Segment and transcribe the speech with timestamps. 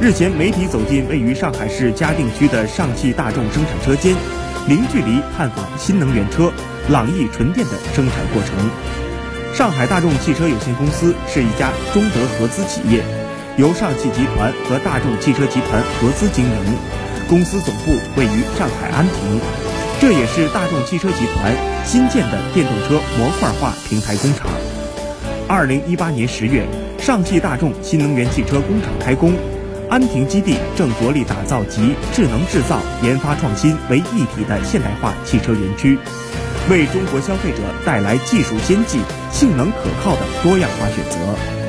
[0.00, 4.16] 日前，媒体走进位于上海市嘉定区的上汽大众生产车间，
[4.66, 6.50] 零距离探访新能源车
[6.88, 8.56] 朗逸纯电的生产过程。
[9.52, 13.04] 上海大众汽车有限公司是一家中德合资企业，
[13.58, 16.76] 由上汽集团和大众汽车集团合资经营，
[17.28, 19.38] 公司总部位于上海安亭，
[20.00, 21.54] 这也是大众汽车集团
[21.84, 24.48] 新建的电动车模块化平台工厂。
[25.46, 26.66] 二零一八年十月，
[26.98, 29.34] 上汽大众新能源汽车工厂开工，
[29.90, 35.98] 安亭基地正着力打造集智能制造、研发创新为一体的现代化汽车园区，
[36.70, 39.00] 为中国消费者带来技术先进、
[39.32, 41.59] 性能可靠的多样化选择。